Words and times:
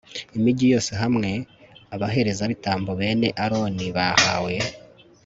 imigi 0.37 0.65
yose 0.73 0.91
hamwe 1.01 1.29
abaherezabitambo 1.95 2.91
bene 2.99 3.27
aroni 3.43 3.85
bahawe 3.95 4.55